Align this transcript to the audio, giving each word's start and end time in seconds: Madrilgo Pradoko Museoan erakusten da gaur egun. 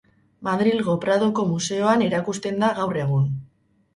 Madrilgo 0.45 0.93
Pradoko 1.03 1.43
Museoan 1.51 2.03
erakusten 2.05 2.57
da 2.65 2.73
gaur 2.79 3.01
egun. 3.05 3.29